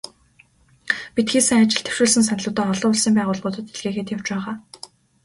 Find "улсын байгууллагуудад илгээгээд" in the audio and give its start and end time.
2.93-4.13